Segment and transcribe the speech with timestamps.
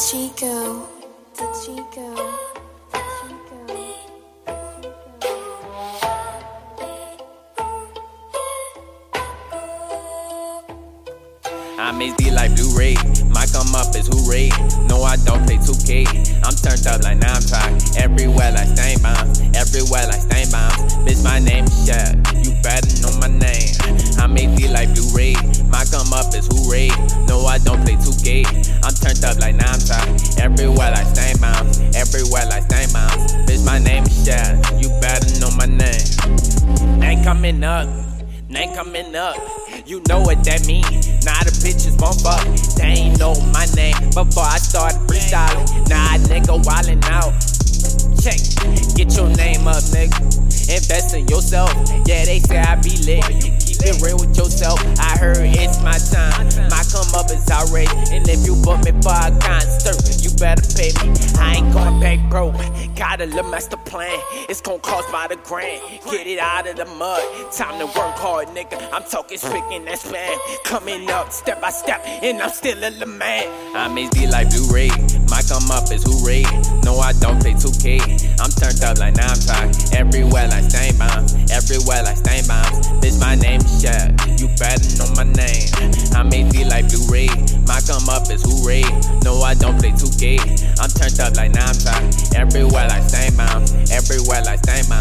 [0.00, 0.88] Chico,
[1.34, 2.16] the Chico.
[11.78, 12.94] I'm HD like Blu Ray.
[13.28, 14.48] My come up is hooray.
[14.88, 16.40] No, I don't play 2K.
[16.46, 17.76] I'm turned up like nine five.
[17.98, 19.40] Everywhere like stain bombs.
[19.54, 20.96] Everywhere like stain bombs.
[21.04, 21.88] Bitch, my name is.
[22.40, 23.76] You better know my name.
[24.16, 25.34] I'm HD like Blu Ray.
[25.68, 26.88] My come up is hooray.
[27.28, 28.59] No, I don't play 2K.
[29.24, 29.70] Up like nine.
[30.38, 31.78] Everywhere like stain bombs.
[31.94, 33.32] Everywhere like bombs.
[33.46, 34.56] Bitch, my name is Shad.
[34.80, 37.02] You better know my name.
[37.02, 37.88] Ain't coming up.
[38.50, 39.36] Name coming up,
[39.86, 40.82] you know what that mean.
[41.22, 42.42] Now the bitches won't fuck,
[42.74, 45.88] they ain't know my name before I started freestyling.
[45.88, 47.30] Now nah, nigga wildin' out.
[48.18, 48.42] Check,
[48.96, 50.18] get your name up, nigga.
[50.66, 51.70] Invest in yourself.
[52.08, 53.69] Yeah, they say I be lit.
[53.82, 54.80] It real with yourself.
[54.98, 56.46] I heard it's my time.
[56.68, 58.10] My come up is outrageous.
[58.10, 61.14] And if you book me for a concert, you better pay me.
[61.38, 62.54] I ain't going back broke.
[62.96, 64.18] Got a little master plan.
[64.48, 65.80] It's gonna cost by the grand.
[66.10, 67.22] Get it out of the mud.
[67.52, 68.78] Time to work hard, nigga.
[68.92, 70.38] I'm talking speaking that span.
[70.64, 73.46] Coming up step by step, and I'm still a little man.
[73.74, 76.44] I'm HD like Blu My come up is who Ray.
[76.84, 78.36] No, I don't play 2K.
[78.44, 79.96] I'm turned up like 9 5.
[79.96, 81.32] Everywhere like stain bombs.
[81.48, 82.84] Everywhere like stain bombs.
[83.00, 84.20] Bitch, my name is Shad.
[84.36, 85.64] You better know my name.
[86.12, 87.32] I'm HD like Blu Ray.
[87.64, 88.84] My come up is who Ray.
[89.24, 90.76] No, I don't play 2K.
[90.76, 92.36] I'm turned up like 9 5.
[92.36, 93.72] Everywhere like stain bombs.
[93.88, 94.99] Everywhere like stain bombs.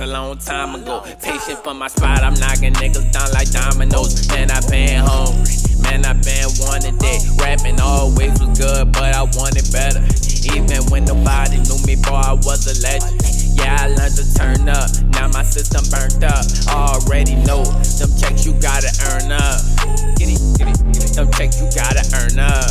[0.00, 1.02] a long time ago.
[1.22, 4.28] Patient for my spot, I'm knocking niggas down like dominoes.
[4.28, 5.50] Man, I been hungry.
[5.82, 7.20] Man, I been wanting that.
[7.40, 10.02] Rapping always was good, but I wanted better.
[10.54, 13.18] Even when nobody knew me, boy, I was a legend.
[13.58, 14.90] Yeah, I learned to turn up.
[15.18, 16.44] Now my system burnt up.
[16.68, 19.58] Already know them checks you gotta earn up.
[20.14, 21.12] Get it, get it, get it.
[21.16, 22.67] Them checks you gotta earn up.